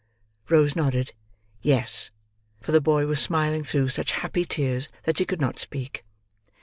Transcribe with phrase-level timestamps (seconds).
[0.49, 1.13] Rose nodded
[1.61, 2.09] "yes,"
[2.59, 6.03] for the boy was smiling through such happy tears that she could not speak.